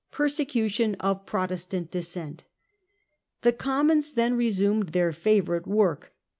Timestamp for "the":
3.41-3.53